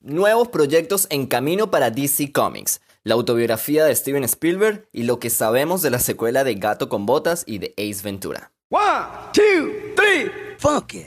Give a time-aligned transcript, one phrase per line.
[0.00, 5.30] nuevos proyectos en camino para DC Comics, la autobiografía de Steven Spielberg y lo que
[5.30, 8.52] sabemos de la secuela de Gato con Botas y de Ace Ventura.
[8.70, 8.82] One,
[9.32, 11.06] two, three, funk it.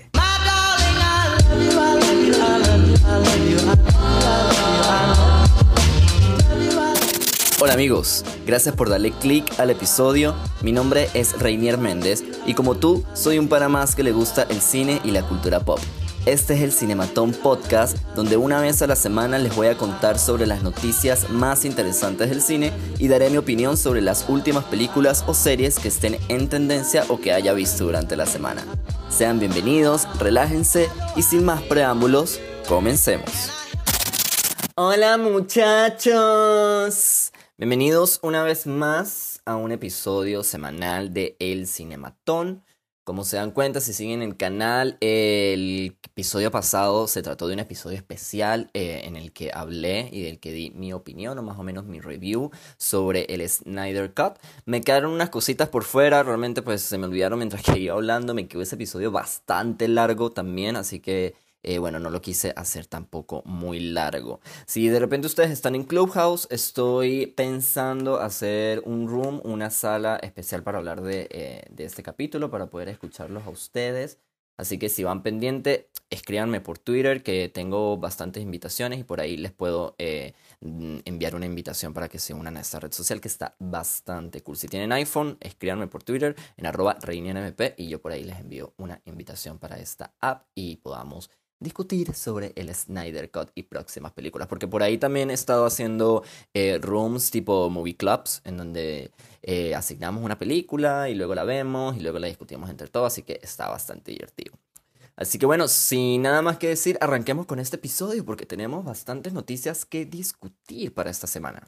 [7.60, 10.36] Hola amigos, gracias por darle click al episodio.
[10.62, 14.44] Mi nombre es Reinier Méndez y como tú, soy un para más que le gusta
[14.44, 15.80] el cine y la cultura pop.
[16.26, 20.18] Este es el Cinematón Podcast, donde una vez a la semana les voy a contar
[20.18, 25.26] sobre las noticias más interesantes del cine y daré mi opinión sobre las últimas películas
[25.28, 28.64] o series que estén en tendencia o que haya visto durante la semana.
[29.10, 33.52] Sean bienvenidos, relájense y sin más preámbulos, comencemos.
[34.76, 36.14] Hola muchachos.
[37.58, 42.64] Bienvenidos una vez más a un episodio semanal de El Cinematón.
[43.04, 47.60] Como se dan cuenta, si siguen el canal, el episodio pasado se trató de un
[47.60, 51.60] episodio especial eh, en el que hablé y del que di mi opinión o más
[51.60, 54.38] o menos mi review sobre el Snyder Cut.
[54.66, 58.34] Me quedaron unas cositas por fuera, realmente pues se me olvidaron mientras que iba hablando,
[58.34, 62.86] me quedó ese episodio bastante largo también, así que eh, bueno, no lo quise hacer
[62.86, 64.40] tampoco muy largo.
[64.66, 70.64] Si de repente ustedes están en Clubhouse, estoy pensando hacer un room, una sala especial
[70.64, 74.20] para hablar de, eh, de este capítulo, para poder escucharlos a ustedes.
[74.56, 79.36] Así que si van pendiente, escríbanme por Twitter que tengo bastantes invitaciones y por ahí
[79.36, 83.28] les puedo eh, enviar una invitación para que se unan a esta red social que
[83.30, 84.56] está bastante cool.
[84.56, 88.74] Si tienen iPhone, escríbanme por Twitter en arroba reinianmp y yo por ahí les envío
[88.78, 91.32] una invitación para esta app y podamos
[91.64, 94.48] discutir sobre el Snyder Cut y próximas películas.
[94.48, 99.12] Porque por ahí también he estado haciendo eh, rooms tipo movie clubs, en donde
[99.42, 103.24] eh, asignamos una película y luego la vemos y luego la discutimos entre todos, así
[103.24, 104.54] que está bastante divertido.
[105.16, 109.34] Así que bueno, sin nada más que decir, arranquemos con este episodio porque tenemos bastantes
[109.34, 111.64] noticias que discutir para esta semana.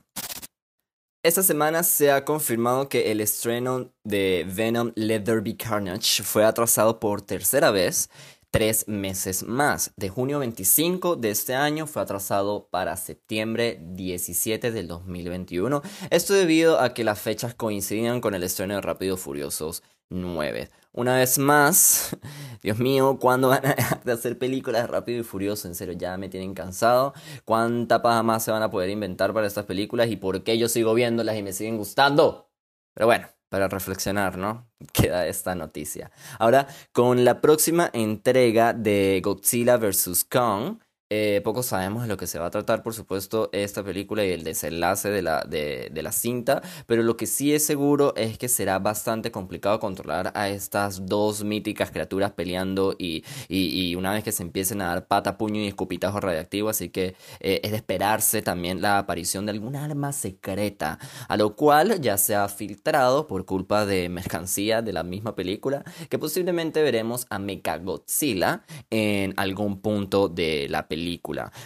[1.25, 6.99] Esta semana se ha confirmado que el estreno de Venom Let Be Carnage fue atrasado
[6.99, 8.11] por tercera vez
[8.55, 9.91] tres meses más.
[9.97, 15.81] De junio 25 de este año fue atrasado para septiembre 17 del 2021.
[16.09, 20.69] Esto debido a que las fechas coincidían con el estreno de Rápido Furiosos 9.
[20.93, 22.15] Una vez más,
[22.63, 25.67] Dios mío, ¿cuándo van a dejar de hacer películas de Rápido y Furioso?
[25.67, 27.13] En serio, ya me tienen cansado.
[27.43, 30.09] ¿Cuánta paja más se van a poder inventar para estas películas?
[30.09, 32.49] ¿Y por qué yo sigo viéndolas y me siguen gustando?
[32.93, 34.67] Pero bueno, para reflexionar, ¿no?
[34.91, 36.11] Queda esta noticia.
[36.39, 40.25] Ahora, con la próxima entrega de Godzilla vs.
[40.29, 40.79] Kong,
[41.11, 44.31] eh, poco sabemos de lo que se va a tratar, por supuesto, esta película y
[44.31, 48.49] el desenlace de la, de, la cinta, pero lo que sí es seguro es que
[48.49, 54.31] será bastante complicado controlar a estas dos míticas criaturas peleando y, y, una vez que
[54.31, 58.41] se empiecen a dar pata, puño y escupitajo radiactivo, así que eh, es de esperarse
[58.41, 63.45] también la aparición de algún arma secreta, a lo cual ya se ha filtrado por
[63.45, 70.29] culpa de mercancía de la misma película, que posiblemente veremos a Mechagodzilla en algún punto
[70.29, 70.94] de la película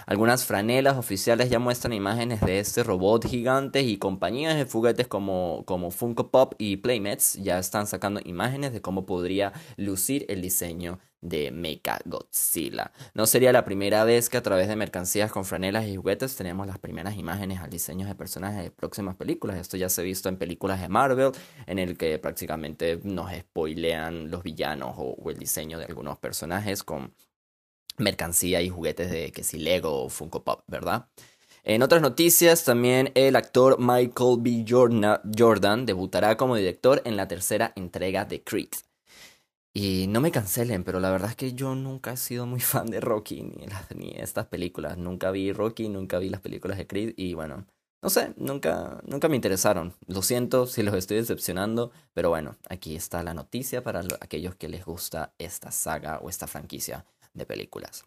[0.05, 5.63] Algunas franelas oficiales ya muestran imágenes de este robot gigante y compañías de juguetes como,
[5.65, 10.99] como Funko Pop y Playmates ya están sacando imágenes de cómo podría lucir el diseño
[11.21, 12.91] de Mecha Godzilla.
[13.13, 16.65] No sería la primera vez que a través de mercancías con franelas y juguetes tenemos
[16.65, 19.57] las primeras imágenes al diseño de personajes de próximas películas.
[19.57, 21.31] Esto ya se ha visto en películas de Marvel,
[21.67, 26.83] en el que prácticamente nos spoilean los villanos o, o el diseño de algunos personajes
[26.83, 27.13] con
[27.99, 31.07] mercancía y juguetes de que si Lego o Funko Pop, ¿verdad?
[31.63, 34.65] En otras noticias, también el actor Michael B.
[34.67, 38.69] Jordan debutará como director en la tercera entrega de Creed.
[39.73, 42.87] Y no me cancelen, pero la verdad es que yo nunca he sido muy fan
[42.87, 43.65] de Rocky ni,
[43.95, 44.97] ni estas películas.
[44.97, 47.65] Nunca vi Rocky, nunca vi las películas de Creed y bueno,
[48.01, 49.93] no sé, nunca, nunca me interesaron.
[50.07, 54.69] Lo siento si los estoy decepcionando, pero bueno, aquí está la noticia para aquellos que
[54.69, 58.05] les gusta esta saga o esta franquicia de películas.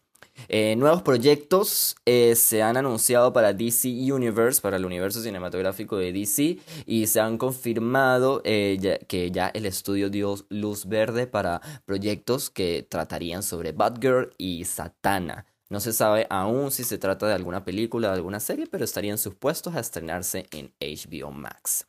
[0.49, 6.11] Eh, nuevos proyectos eh, se han anunciado para DC Universe, para el universo cinematográfico de
[6.11, 12.49] DC, y se han confirmado eh, que ya el estudio dio luz verde para proyectos
[12.49, 15.45] que tratarían sobre Batgirl y Satana.
[15.73, 19.17] No se sabe aún si se trata de alguna película o alguna serie, pero estarían
[19.17, 21.87] supuestos a estrenarse en HBO Max.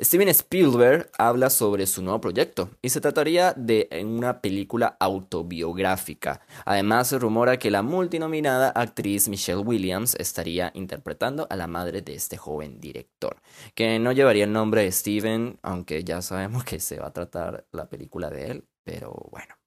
[0.00, 6.40] Steven Spielberg habla sobre su nuevo proyecto y se trataría de una película autobiográfica.
[6.64, 12.16] Además, se rumora que la multinominada actriz Michelle Williams estaría interpretando a la madre de
[12.16, 13.40] este joven director,
[13.76, 17.64] que no llevaría el nombre de Steven, aunque ya sabemos que se va a tratar
[17.70, 19.59] la película de él, pero bueno.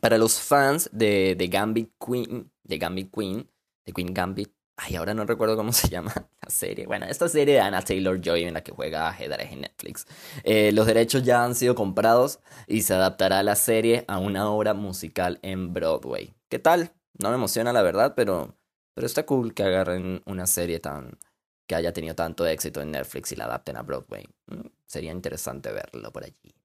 [0.00, 3.50] Para los fans de, de Gambit Queen, de Gambit Queen,
[3.84, 4.52] The Queen Gambit.
[4.76, 6.86] Ay, ahora no recuerdo cómo se llama la serie.
[6.86, 10.06] Bueno, esta serie de Anna Taylor Joy en la que juega ajedrez en Netflix.
[10.44, 14.74] Eh, los derechos ya han sido comprados y se adaptará la serie a una obra
[14.74, 16.34] musical en Broadway.
[16.48, 16.92] ¿Qué tal?
[17.18, 18.56] No me emociona la verdad, pero,
[18.94, 21.18] pero está cool que agarren una serie tan
[21.66, 24.26] que haya tenido tanto éxito en Netflix y la adapten a Broadway.
[24.46, 26.57] Mm, sería interesante verlo por allí.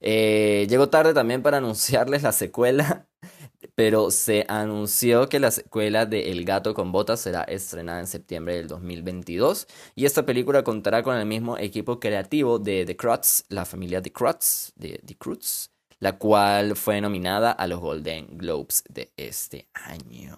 [0.00, 3.06] Eh, llegó tarde también para anunciarles la secuela,
[3.74, 8.56] pero se anunció que la secuela de El gato con botas será estrenada en septiembre
[8.56, 13.64] del 2022 y esta película contará con el mismo equipo creativo de The Crutz, la
[13.64, 19.12] familia The Crutz, de The Crutz, la cual fue nominada a los Golden Globes de
[19.16, 20.36] este año.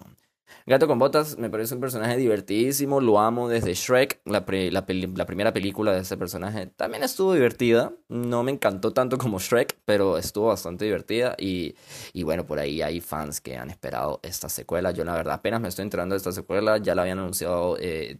[0.65, 5.53] Gato con Botas me parece un personaje divertidísimo, lo amo desde Shrek, la, la, primera
[5.53, 6.67] película de ese personaje.
[6.67, 11.75] También estuvo divertida, no me encantó tanto como Shrek, pero estuvo bastante divertida y,
[12.13, 14.91] y bueno, por ahí hay fans que han esperado esta secuela.
[14.91, 18.17] Yo la verdad apenas me estoy enterando de esta secuela, ya la habían anunciado eh,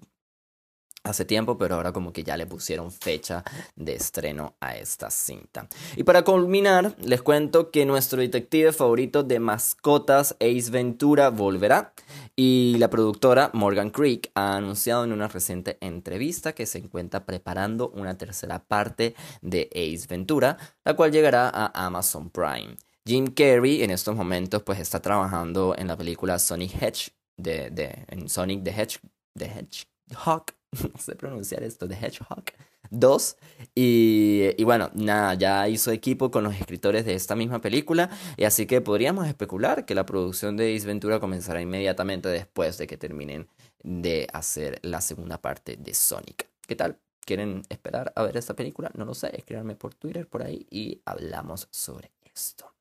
[1.03, 3.43] hace tiempo, pero ahora como que ya le pusieron fecha
[3.75, 5.67] de estreno a esta cinta.
[5.95, 11.93] Y para culminar, les cuento que nuestro detective favorito de mascotas, Ace Ventura, volverá.
[12.35, 17.89] Y la productora Morgan Creek ha anunciado en una reciente entrevista que se encuentra preparando
[17.89, 22.77] una tercera parte de Ace Ventura, la cual llegará a Amazon Prime.
[23.05, 28.05] Jim Carrey en estos momentos pues está trabajando en la película Sonic Hedge de, de
[28.07, 28.99] en Sonic the Hedge,
[29.35, 32.43] the Hedgehog no sé pronunciar esto, The Hedgehog
[32.91, 33.37] 2.
[33.75, 38.09] Y, y, bueno, nada, ya hizo equipo con los escritores de esta misma película.
[38.37, 42.97] Y así que podríamos especular que la producción de Ace comenzará inmediatamente después de que
[42.97, 43.47] terminen
[43.83, 46.47] de hacer la segunda parte de Sonic.
[46.67, 46.97] ¿Qué tal?
[47.25, 48.91] ¿Quieren esperar a ver esta película?
[48.95, 52.73] No lo sé, escríbanme por Twitter por ahí y hablamos sobre esto.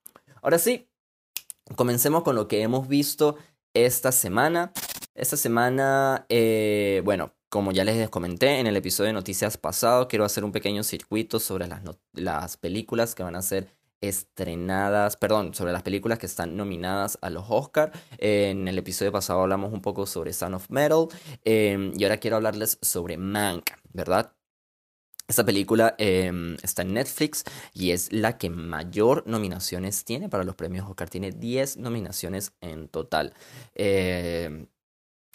[0.43, 0.88] Ahora sí,
[1.76, 3.37] comencemos con lo que hemos visto
[3.75, 4.73] esta semana.
[5.14, 10.25] Esta semana, eh, bueno, como ya les comenté en el episodio de noticias pasado, quiero
[10.25, 13.69] hacer un pequeño circuito sobre las, las películas que van a ser
[14.00, 17.93] estrenadas, perdón, sobre las películas que están nominadas a los Oscar.
[18.19, 21.09] en el episodio pasado hablamos un poco sobre Son of Metal
[21.45, 24.33] em, y ahora quiero hablarles sobre Mank, ¿verdad?
[25.27, 30.55] Esta película em, está en Netflix y es la que mayor nominaciones tiene para los
[30.55, 31.11] premios Oscar.
[31.11, 33.35] Tiene 10 nominaciones en total.
[33.75, 34.67] Eh,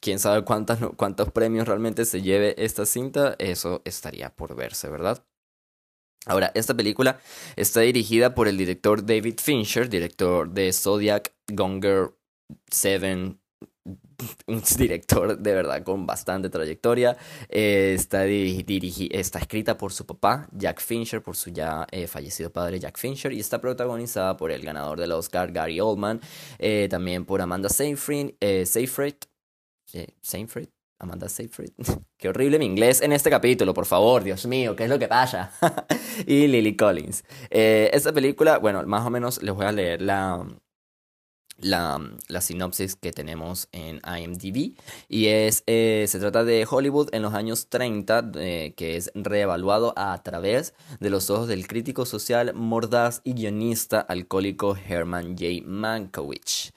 [0.03, 5.23] quién sabe cuántas, cuántos premios realmente se lleve esta cinta, eso estaría por verse, ¿verdad?
[6.25, 7.19] Ahora, esta película
[7.55, 12.13] está dirigida por el director David Fincher, director de Zodiac, Gonger,
[12.69, 13.39] Seven,
[14.47, 17.15] un director de verdad con bastante trayectoria.
[17.49, 22.79] Eh, está, está escrita por su papá, Jack Fincher, por su ya eh, fallecido padre
[22.79, 26.19] Jack Fincher, y está protagonizada por el ganador del Oscar, Gary Oldman,
[26.59, 28.33] eh, también por Amanda Seyfried,
[28.65, 29.15] Seyfried
[30.21, 30.69] Seinfeld,
[30.99, 31.71] Amanda Seyfried.
[32.17, 35.07] Qué horrible mi inglés en este capítulo, por favor, Dios mío, ¿qué es lo que
[35.07, 35.51] pasa?
[36.25, 37.23] y Lily Collins.
[37.49, 40.45] Eh, esta película, bueno, más o menos les voy a leer la,
[41.57, 44.75] la, la, sinopsis que tenemos en IMDb
[45.07, 49.93] y es eh, se trata de Hollywood en los años 30 eh, que es reevaluado
[49.95, 55.65] a través de los ojos del crítico social mordaz y guionista alcohólico Herman J.
[55.65, 56.73] Mankiewicz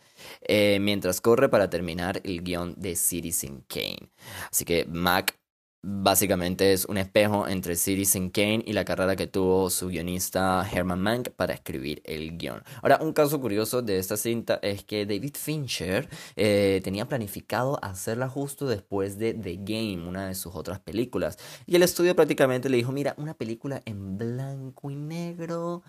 [0.48, 4.10] eh, mientras corre para terminar el guion de Citizen Kane.
[4.50, 5.38] Así que Mac
[5.88, 11.00] básicamente es un espejo entre Citizen Kane y la carrera que tuvo su guionista Herman
[11.00, 12.62] Mank para escribir el guion.
[12.82, 18.28] Ahora, un caso curioso de esta cinta es que David Fincher eh, tenía planificado hacerla
[18.28, 21.38] justo después de The Game, una de sus otras películas.
[21.66, 25.84] Y el estudio prácticamente le dijo, mira, una película en blanco y negro,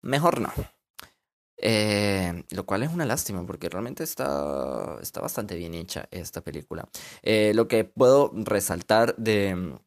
[0.00, 0.52] mejor no.
[1.58, 6.88] Eh, lo cual es una lástima porque realmente está, está bastante bien hecha esta película.
[7.22, 9.78] Eh, lo que puedo resaltar de,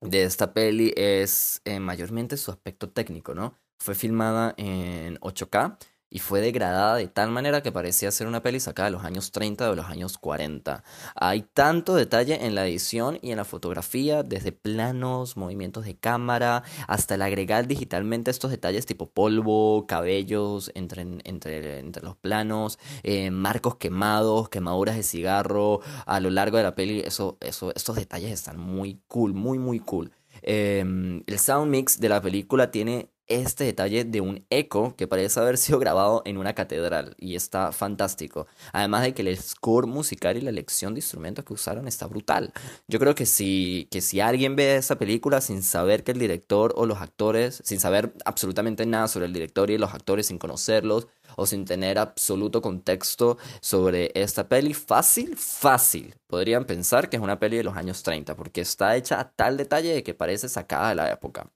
[0.00, 3.54] de esta peli es eh, mayormente su aspecto técnico, ¿no?
[3.78, 5.78] Fue filmada en 8K
[6.16, 9.32] y fue degradada de tal manera que parecía ser una peli sacada de los años
[9.32, 10.82] 30 o de los años 40.
[11.14, 16.62] Hay tanto detalle en la edición y en la fotografía, desde planos, movimientos de cámara,
[16.88, 23.30] hasta el agregar digitalmente estos detalles tipo polvo, cabellos entre, entre, entre los planos, eh,
[23.30, 27.00] marcos quemados, quemaduras de cigarro a lo largo de la peli.
[27.00, 30.12] Eso, estos detalles están muy cool, muy, muy cool.
[30.40, 35.40] Em, el sound mix de la película tiene este detalle de un eco que parece
[35.40, 38.46] haber sido grabado en una catedral y está fantástico.
[38.72, 42.52] Además de que el score musical y la elección de instrumentos que usaron está brutal.
[42.88, 46.72] Yo creo que si, que si alguien ve esa película sin saber que el director
[46.76, 51.08] o los actores, sin saber absolutamente nada sobre el director y los actores, sin conocerlos
[51.36, 57.38] o sin tener absoluto contexto sobre esta peli, fácil, fácil, podrían pensar que es una
[57.38, 60.90] peli de los años 30 porque está hecha a tal detalle de que parece sacada
[60.90, 61.50] de la época.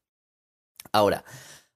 [0.92, 1.24] Ahora,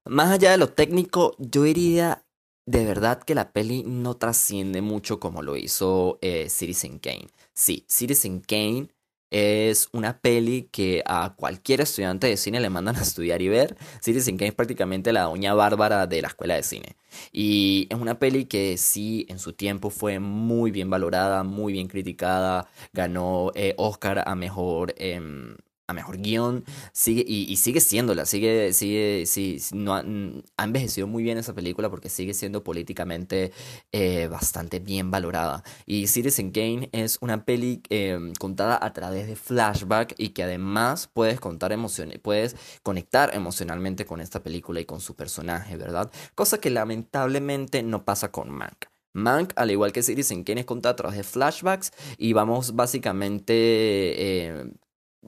[0.06, 2.24] más allá de lo técnico, yo diría
[2.66, 7.28] de verdad que la peli no trasciende mucho como lo hizo eh, Citizen Kane.
[7.52, 8.88] Sí, Citizen Kane
[9.30, 13.76] es una peli que a cualquier estudiante de cine le mandan a estudiar y ver.
[14.00, 16.96] Citizen Kane es prácticamente la doña bárbara de la escuela de cine.
[17.32, 21.88] Y es una peli que sí, en su tiempo fue muy bien valorada, muy bien
[21.88, 22.68] criticada.
[22.92, 25.56] Ganó eh, Oscar a mejor em,
[25.86, 29.24] a mejor guion, sigue, y, sigue siéndola, sigue, sigue,
[29.72, 33.52] no ha, envejecido muy bien esa película porque sigue siendo políticamente
[33.92, 35.62] eh, bastante bien valorada.
[35.86, 41.10] Y Citizen Kane es una peli em, contada a través de flashback y que además
[41.12, 46.10] puedes contar emociones, puedes conectar emocionalmente con esta película y con su personaje, ¿verdad?
[46.34, 48.86] Cosa que lamentablemente no pasa con Mank.
[49.14, 53.54] Mank, al igual que Citizen Kane, es contada a través de flashbacks y vamos básicamente
[53.54, 54.72] eh,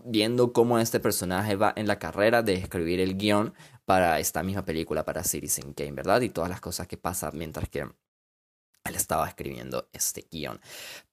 [0.05, 4.65] viendo cómo este personaje va en la carrera de escribir el guion para esta misma
[4.65, 6.21] película, para Citizen Kane, ¿verdad?
[6.21, 10.61] Y todas las cosas que pasan mientras que él estaba escribiendo este guion.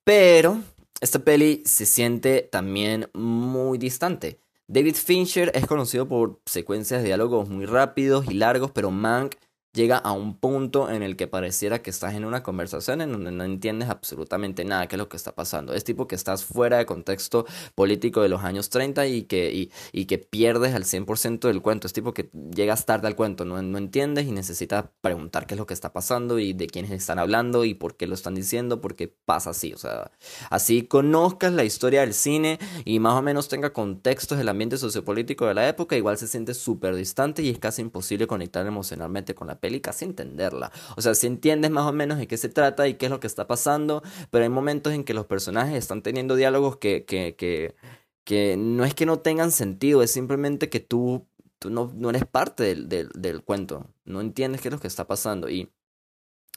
[0.03, 0.59] Pero
[1.01, 4.39] esta peli se siente también muy distante.
[4.67, 9.35] David Fincher es conocido por secuencias de diálogos muy rápidos y largos, pero Mank
[9.73, 13.31] llega a un punto en el que pareciera que estás en una conversación en donde
[13.31, 15.73] no entiendes absolutamente nada qué es lo que está pasando.
[15.73, 20.05] Es tipo que estás fuera de contexto político de los años 30 y que, y,
[20.05, 21.87] que pierdes al 100% del cuento.
[21.87, 25.59] Es tipo que llegas tarde al cuento, no, no entiendes y necesitas preguntar qué es
[25.59, 28.79] lo que está pasando y de quiénes están hablando y por qué lo están diciendo,
[28.79, 29.73] porque pasa así.
[29.73, 30.11] O sea,
[30.51, 35.47] así conozcas la historia del cine y más o menos tenga contextos del ambiente sociopolítico
[35.47, 39.47] de la época, igual se siente súper distante y es casi imposible conectar emocionalmente con
[39.47, 40.73] la peli casi entenderla.
[40.97, 43.21] O sea, si entiendes más o menos de qué se trata y qué es lo
[43.21, 47.35] que está pasando, pero hay momentos en que los personajes están teniendo diálogos que, que,
[47.37, 47.73] que,
[48.25, 51.25] que no es que no tengan sentido, es simplemente que tú,
[51.59, 54.87] tú no, no eres parte del, del, del cuento, no entiendes qué es lo que
[54.87, 55.71] está pasando y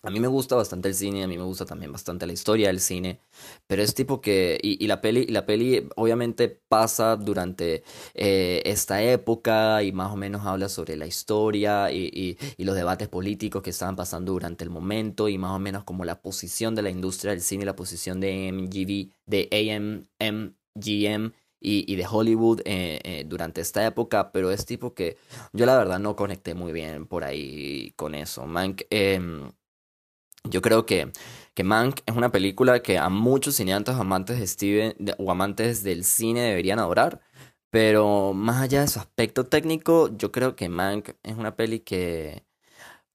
[0.02, 2.68] a mí me gusta bastante el cine, a mí me gusta también bastante la historia
[2.68, 3.20] del cine,
[3.66, 7.82] pero es tipo que, y, la peli, la peli obviamente pasa durante
[8.14, 13.08] eh, esta época y más o menos habla sobre la historia y, y, los debates
[13.08, 16.82] políticos que estaban pasando durante el momento y más o menos como la posición de
[16.82, 19.48] la industria del cine, la posición de MGV, de
[20.30, 25.16] AMMGM y, y de Hollywood eh, eh, durante esta época, pero es tipo que
[25.52, 28.46] yo la verdad no conecté muy bien por ahí con eso.
[28.90, 29.50] Em,
[30.50, 31.12] yo creo que,
[31.54, 36.04] que Mank es una película que a muchos cineastas amantes de Steven o amantes del
[36.04, 37.20] cine deberían adorar.
[37.70, 42.44] Pero más allá de su aspecto técnico, yo creo que Mank es una peli que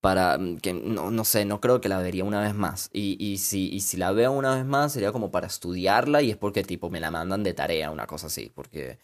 [0.01, 2.89] para que no, no sé, no creo que la vería una vez más.
[2.93, 6.31] Y, y, si, y si la veo una vez más sería como para estudiarla y
[6.31, 8.99] es porque tipo me la mandan de tarea, una cosa así, porque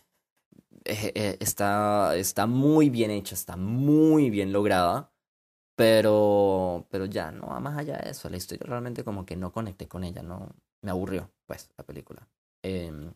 [0.85, 5.11] eh, eh, está, está muy bien hecha, está muy bien lograda.
[5.77, 8.29] Pero, pero ya, no va más allá de eso.
[8.29, 10.49] La historia realmente como que no conecté con ella, no
[10.81, 12.27] me aburrió, pues, la película.
[12.63, 13.13] Em,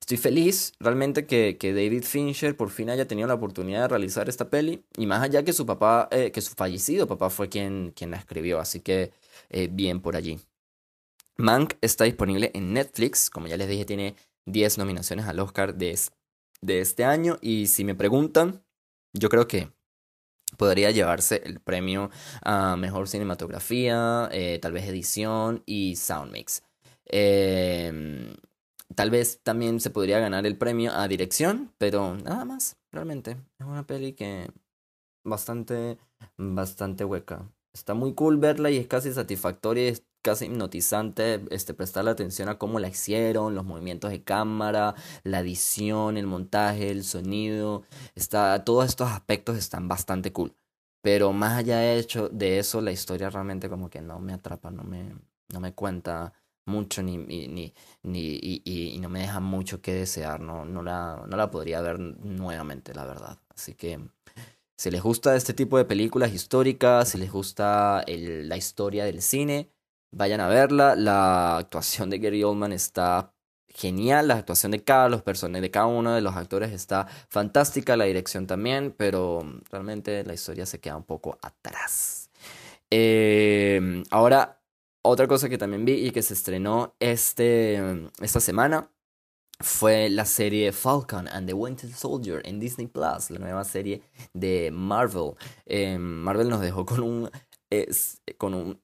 [0.00, 4.28] estoy feliz realmente que, que, David Fincher por fin haya tenido la oportunidad de realizar
[4.28, 4.84] esta peli.
[4.96, 8.16] Y más allá que su papá, eh, que su fallecido papá fue quien, quien la
[8.18, 8.60] escribió.
[8.60, 9.12] Así que
[9.50, 10.38] eh, bien por allí.
[11.36, 13.28] Mank está disponible en Netflix.
[13.28, 14.14] Como ya les dije, tiene
[14.46, 15.98] 10 nominaciones al Oscar de,
[16.60, 17.38] de este año.
[17.40, 18.62] Y si me preguntan,
[19.12, 19.73] yo creo que
[20.56, 22.10] podría llevarse el premio
[22.42, 26.62] a mejor cinematografía, eh, tal vez edición y sound mix.
[27.06, 28.34] Em,
[28.94, 33.32] tal vez también se podría ganar el premio a dirección, pero nada más, realmente.
[33.58, 34.50] Es una peli que
[35.24, 35.98] bastante,
[36.36, 37.50] bastante hueca.
[37.72, 39.92] Está muy cool verla y es casi satisfactoria,
[40.24, 46.16] casi hipnotizante este, prestarle atención a cómo la hicieron, los movimientos de cámara, la edición,
[46.16, 47.84] el montaje, el sonido.
[48.14, 50.56] Está, todos estos aspectos están bastante cool.
[51.02, 54.70] Pero más allá de, hecho, de eso, la historia realmente como que no me atrapa,
[54.70, 55.14] no me,
[55.52, 56.32] no me cuenta
[56.66, 60.40] mucho ni, ni, ni, y, no me deja mucho que desear.
[60.40, 63.38] No, no, la, no la podría ver nuevamente, la verdad.
[63.50, 64.00] Así que
[64.78, 69.73] si les gusta este tipo de películas históricas, si les gusta la historia del cine,
[70.14, 70.96] vayan a verla.
[70.96, 73.34] La actuación de Gary Oldman está
[73.68, 77.96] genial, la actuación de cada, los personajes, de cada uno de los actores está fantástica,
[77.96, 82.30] la dirección también, pero realmente la historia se queda un poco atrás.
[82.90, 84.60] Eh, ahora,
[85.02, 88.90] otra cosa que también vi y que se estrenó este, esta semana
[89.60, 94.02] fue la serie Falcon and the Winter Soldier en Disney Plus, la nueva serie
[94.32, 95.32] de Marvel.
[95.66, 97.30] Eh, Marvel nos dejó con un,
[98.38, 98.80] con un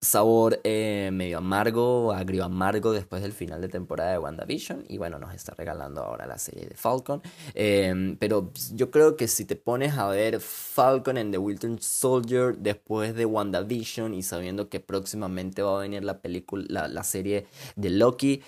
[0.00, 5.18] sabor eh, medio amargo, agrio amargo después del final de temporada de WandaVision y bueno,
[5.18, 7.20] nos está regalando ahora la serie de Falcon.
[7.54, 12.56] Em, pero yo creo que si te pones a ver Falcon and the Winter Soldier
[12.56, 17.46] después de WandaVision y sabiendo que próximamente va a venir la película, la, la serie
[17.76, 18.42] de Loki,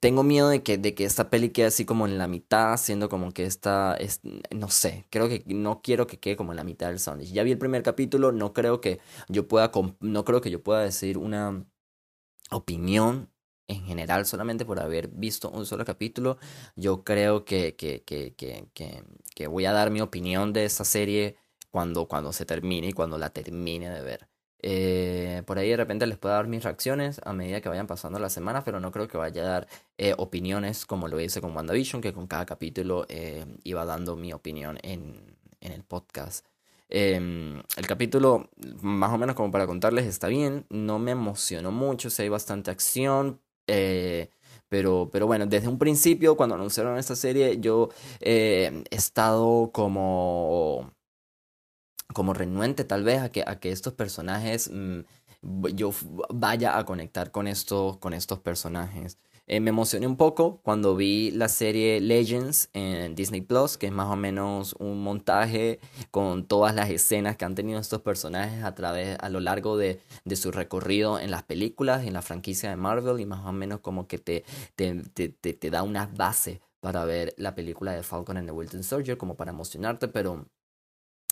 [0.00, 3.08] tengo miedo de que, de que esta peli quede así como en la mitad, siendo
[3.08, 4.20] como que esta, es,
[4.54, 7.32] no sé, creo que no quiero que quede como en la mitad del sándwich.
[7.32, 10.82] Ya vi el primer capítulo, no creo que yo pueda, no creo que yo pueda
[10.82, 11.66] decir una
[12.50, 13.30] opinión
[13.68, 16.38] en general solamente por haber visto un solo capítulo.
[16.76, 21.36] Yo creo que, que, que, que, que voy a dar mi opinión de esta serie
[21.70, 24.28] cuando, cuando se termine y cuando la termine de ver.
[24.64, 28.20] Eh, por ahí de repente les puedo dar mis reacciones a medida que vayan pasando
[28.20, 31.54] las semanas, pero no creo que vaya a dar eh, opiniones como lo hice con
[31.54, 36.46] WandaVision, que con cada capítulo eh, iba dando mi opinión en, en el podcast.
[36.88, 38.50] Em, el capítulo,
[38.82, 40.66] más o menos como para contarles, está bien.
[40.70, 43.40] No me emocionó mucho, si hay bastante acción.
[44.68, 47.90] pero, pero bueno, desde un principio, cuando anunciaron esta serie, yo
[48.20, 50.92] he estado como
[52.12, 55.00] como renuente tal vez a que, a que estos personajes, mm,
[55.74, 55.92] yo
[56.30, 57.46] vaya a conectar con,
[58.00, 59.18] con estos personajes.
[59.48, 63.92] Eh, me emocioné un poco cuando vi la serie Legends en Disney Plus, que es
[63.92, 65.80] más o menos un montaje
[66.12, 70.00] con todas las escenas que han tenido estos personajes a través, a lo largo de,
[70.24, 73.80] de su recorrido en las películas, en la franquicia de Marvel, y más o menos
[73.80, 74.44] como que te,
[74.76, 78.82] te, te, te da una base para ver la película de Falcon and the Winter
[78.84, 80.46] Soldier, como para emocionarte, pero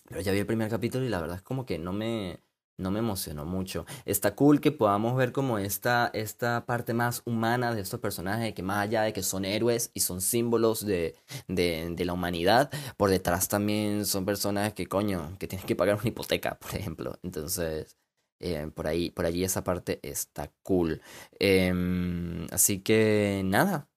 [0.09, 2.41] pero ya vi el primer capítulo y la verdad es como que no me,
[2.81, 3.87] no me emocionó mucho.
[4.05, 8.63] Está cool que podamos ver como esta, esta parte más humana de estos personajes, que
[8.63, 11.15] más allá de que son héroes y son símbolos de,
[11.49, 16.09] de, la humanidad, por detrás también son personas que, coño, que tienen que pagar una
[16.09, 17.19] hipoteca, por ejemplo.
[17.23, 17.97] Entonces,
[18.41, 21.03] eh, por, ahí, por allí esa parte está cool.
[21.39, 23.90] Em, así que nada,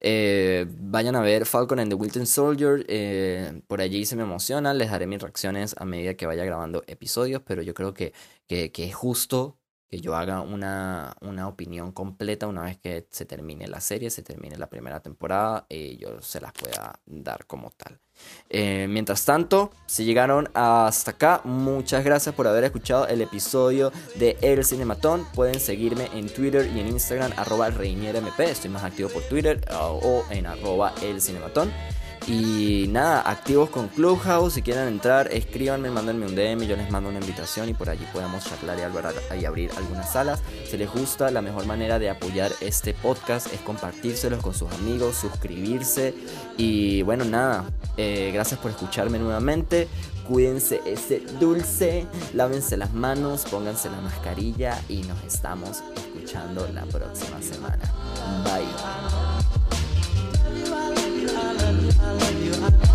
[0.00, 2.84] eh, vayan a ver Falcon and the Winter Soldier.
[2.88, 4.74] Eh, por allí se me emociona.
[4.74, 7.42] Les daré mis reacciones a medida que vaya grabando episodios.
[7.44, 8.12] Pero yo creo que,
[8.46, 9.58] que, que es justo
[9.88, 14.22] que yo haga una, una, opinión completa una vez que se termine la serie, se
[14.22, 17.98] termine la primera temporada y yo se las pueda dar como tal.
[18.50, 24.36] Eh, mientras tanto, si llegaron hasta acá, muchas gracias por haber escuchado el episodio de
[24.42, 25.26] El Cinematón.
[25.34, 28.50] Pueden seguirme en Twitter y en Instagram, arroba MP.
[28.50, 31.72] Estoy más activo por Twitter o en arroba El Cinematón.
[32.28, 34.52] Y nada, activos con Clubhouse.
[34.52, 36.66] Si quieren entrar, escríbanme, mándenme un DM.
[36.66, 40.42] Yo les mando una invitación y por allí podemos charlar y abrir algunas salas.
[40.68, 45.16] Si les gusta, la mejor manera de apoyar este podcast es compartírselos con sus amigos,
[45.16, 46.14] suscribirse.
[46.58, 47.64] Y bueno, nada,
[47.96, 49.88] eh, gracias por escucharme nuevamente.
[50.28, 57.40] Cuídense ese dulce, lávense las manos, pónganse la mascarilla y nos estamos escuchando la próxima
[57.40, 57.80] semana.
[58.44, 59.37] Bye.
[61.96, 62.52] I love you.
[62.52, 62.87] I